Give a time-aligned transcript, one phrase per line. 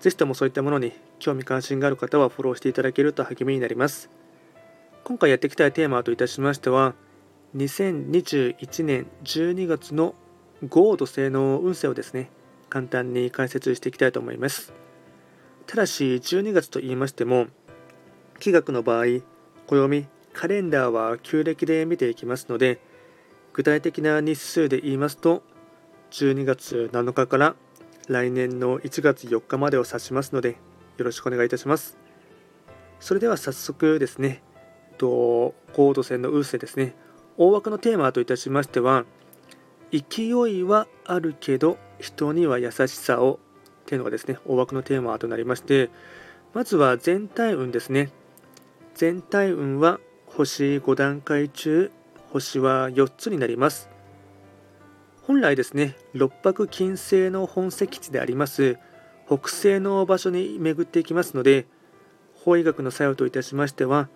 [0.00, 4.10] ぜひともそういったものに興味関心がある方はフォローしていただけると励みになります。
[5.04, 6.94] 今回やっていきたいテーマといたしましては、
[7.56, 10.14] 2021年12月の
[10.68, 12.30] 豪土星の運勢をですね、
[12.68, 14.72] 簡単に解説していきたいと思います。
[15.66, 17.48] ただし、12月と言いましても、
[18.38, 19.04] 気学の場合、
[19.66, 22.80] 暦、カレンダーは旧暦で見ていきますので、
[23.52, 25.42] 具体的な日数で言いますと、
[26.12, 27.56] 12月7日から
[28.10, 30.56] 来年の1月4日までを指しますので
[30.96, 31.96] よろしくお願いいたします。
[32.98, 34.42] それでは早速ですね
[34.98, 36.96] と高度線の運勢ですね。
[37.38, 39.04] 大枠のテーマといたしましては
[39.92, 43.38] 勢いはあるけど人には優しさを
[43.82, 45.88] っていうのがですね大枠のテーマとなりまして
[46.52, 48.10] まずは全体運ですね。
[48.96, 51.92] 全体運は星5段階中
[52.32, 53.88] 星は4つになります。
[55.30, 58.80] 本来ですね六白金星の本石地であります
[59.28, 61.68] 北西の場所に巡っていきますので
[62.34, 64.08] 法医学の作用といたしましては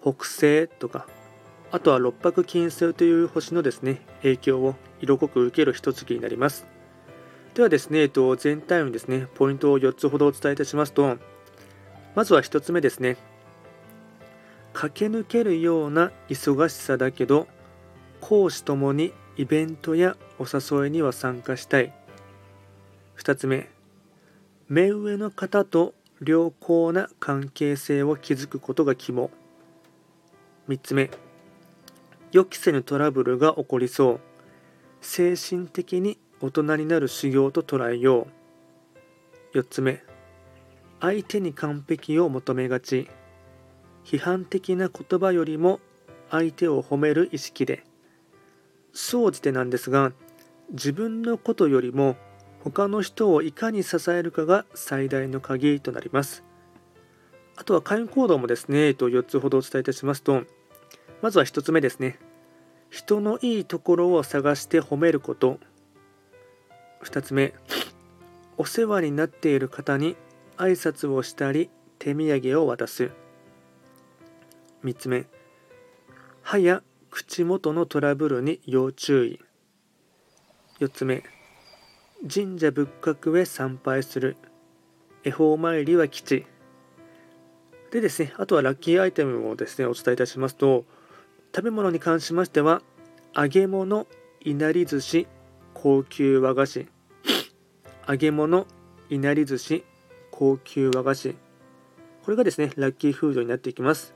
[0.00, 1.08] 北西とか
[1.72, 6.68] あとは六白金星という星のですね影響を色濃く受ける一月になります。
[7.54, 11.18] ではですね、えっと、全体運ですねポイントを4つほどお伝えいたしますと
[12.14, 13.16] まずは1つ目ですね
[14.72, 17.48] 駆け抜けるような忙しさだけど
[18.20, 21.92] 講師ともにイベントやお誘いには参加したい。
[23.16, 23.68] 2つ目
[24.68, 29.30] 目上の方と良好な関係性を築くことが肝。
[30.68, 31.10] 3つ目
[32.32, 34.20] 予期せぬトラブルが起こりそう。
[35.00, 38.28] 精神的に大人になる修行と捉えよ
[39.54, 39.58] う。
[39.58, 40.02] 4つ目
[41.00, 43.08] 相手に完璧を求めがち。
[44.04, 45.80] 批判的な言葉よりも
[46.30, 47.84] 相手を褒める意識で。
[48.92, 50.12] 総じてなんですが
[50.70, 52.16] 自分のことよりも
[52.62, 56.44] 他の人をいかに支えるかが最大の鍵となります。
[57.56, 60.44] あとは会員行動もですねと4つほどお伝えいたしますと
[61.20, 62.18] まずは1つ目ですね。
[62.88, 65.58] 人のいいところを探して褒めること。
[67.02, 67.54] 2つ目
[68.56, 70.16] お世話になっている方に
[70.56, 73.10] 挨拶をしたり手土産を渡す。
[74.84, 75.26] 3つ目
[76.42, 79.40] 歯や口元のトラブルに要注意。
[80.78, 81.22] 4つ目。
[82.22, 84.36] 神社仏閣へ参拝する。
[85.24, 86.46] 恵方参りは吉
[87.90, 90.84] でですねあとはラッキーアイテムをですねお伝えいたしますと
[91.54, 92.80] 食べ物に関しましては
[93.36, 94.06] 揚げ物
[94.40, 95.26] いなり寿司
[95.74, 96.88] 高級和菓子。
[98.08, 98.66] 揚げ物
[99.08, 99.84] いなり寿司
[100.30, 101.36] 高級和菓子。
[102.24, 104.14] これがですねラッキーフードになっていきます。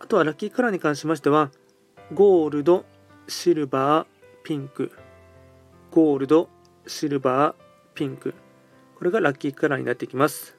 [0.00, 1.50] あとはラッキーカラーに関しましては
[2.14, 2.84] ゴールド、
[3.26, 4.06] シルバー、
[4.44, 4.92] ピンク。
[5.90, 6.50] ゴールド、
[6.86, 7.54] シルバー、
[7.94, 8.34] ピンク。
[8.98, 10.58] これがラッキーカラーになってきます。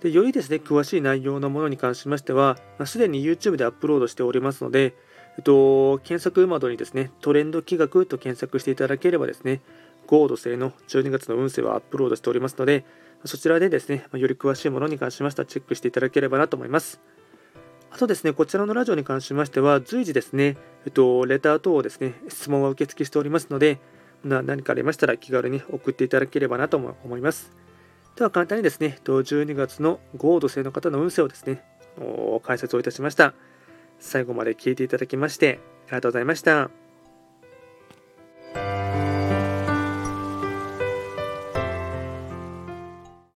[0.00, 4.94] でよりですね、詳しい内容のものに関しましては、す、ま、で、に YouTube でアップロードしておりますので、
[5.38, 9.62] えっと、検索窓にですね、トレンド企画と検索していただければですね、
[10.06, 12.84] ゴールド製の12月の運勢はアップロードしておりますので、
[13.24, 17.00] そちらでですね、より詳しいものに関しましてはチェックしていただければなと思います。
[17.92, 20.56] あとですね、こちらのラジオに関しましては、随時ですね、
[20.86, 23.78] えっと、レター等をですね、質問は受付しておりますので、
[24.22, 27.52] 何かありましたら気軽に送っていただければなと思います。
[28.16, 31.64] では簡単にですね、12月の豪土星の方の運勢をですね、
[32.42, 33.34] 解説をいたしました。
[33.98, 36.89] 最後まで聞いていただきまして、ありがとうございました。